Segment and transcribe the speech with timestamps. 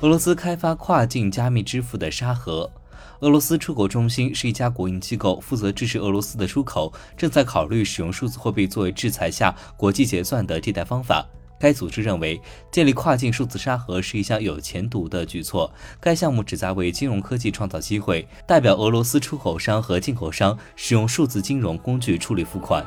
[0.00, 2.70] 俄罗斯开发跨境加密支付的沙盒。
[3.18, 11.26] 俄罗斯出口中心是一家国营机构负责支持俄罗斯的出口正在考虑使用数字货币作为制裁下国际结算的替代方法。
[11.58, 15.68] 该组织认为建立跨境数字沙盒是一项有前途的举措
[16.00, 22.86] 该项目旨在为金融科技创造机会代表俄罗斯出口商和进口商使用数字金融工具处理付款。